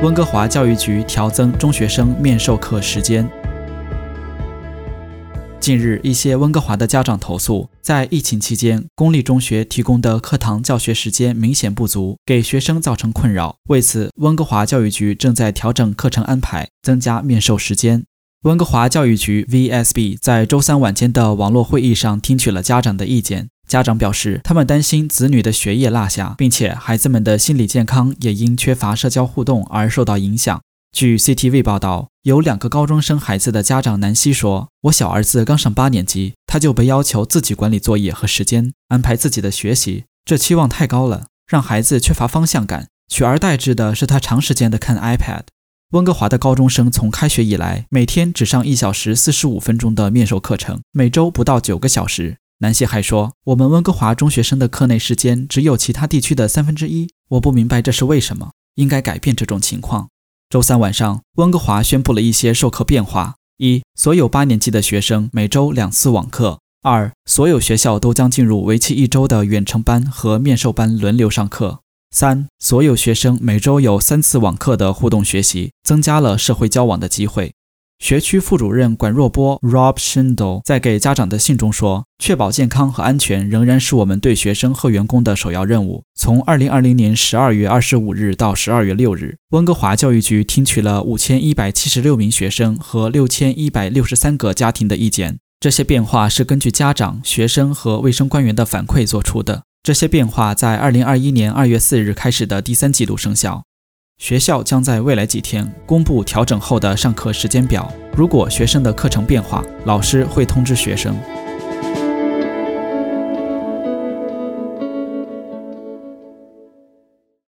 [0.00, 3.28] 温哥华教育局调增中学生面授课时间。
[5.58, 13.56] 近日，一些温哥华的家长投诉，在疫情期间，公立中学提供的课堂教学时间明显不足，给学生造成困扰。
[13.70, 18.04] 为此，温哥华教育局正在调整课程安排，增加面授时间。
[18.42, 23.48] 温哥华教育局 VSB 在周三晚间的网络会议上听取了家长的意见。
[23.68, 30.60] 家长表示，他们担心子女的学业落下，并且孩子们的心理健康也因缺乏社交互动而受到影响。
[30.90, 42.88] 据 CTV 报道，有两个高中生孩子的家长南希说：“我小儿子刚上八年级，他就被要求自己管理作业和时间，安排自己的学习，这期望太高了，让孩子缺乏方向感。
[43.10, 45.42] 取而代之的是他长时间的看 iPad。”
[45.92, 52.38] 温哥华的高中生从开学以来，每天只上一小时四十五分钟的面授课程，每周不到九个小时。
[52.60, 60.08] 南希还说：“我们温哥华中学生的课内时间只有其他地区的三分之一，我不明白这是为什么，应该改变这种情况。”
[60.50, 71.82] 周三晚上，温哥华宣布了一些授课变化：一、所有八年级的学生每周两次网课；二、所有学校都将进入为期一周的远程班和面授班轮流上课。
[72.10, 77.52] 三，所有学生每周有三次网课的互动学习，增加了社会交往的机会。
[77.98, 95.38] 学区副主任管若波 robschindl 在给家长的信中说：“确保健康和安全仍然是我们对学生和员工的首要任务。”从二零二零年十二月二十五日到十二月六日，温哥华教育局听取了五千一百七十六名学生和六千一百六十三个家庭的意见。
[95.60, 99.64] 这些变化是根据家长、学生和卫生官员的反馈做出的。
[99.82, 103.64] 这些变化在二零二一年二月四日开始的第三季度生效。
[104.18, 107.90] 学校将在未来几天公布调整后的上课时间表。
[108.16, 111.16] 如果学生的课程变化，老师会通知学生。